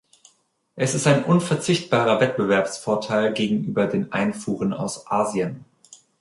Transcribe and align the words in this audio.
Sie 0.77 0.81
ist 0.81 1.05
ein 1.05 1.25
unverzichtbarer 1.25 2.19
Wettbewerbsvorteil 2.19 3.33
gegenüber 3.33 3.85
den 3.85 4.11
Einfuhren 4.11 4.73
aus 4.73 5.05
Asien. 5.05 5.63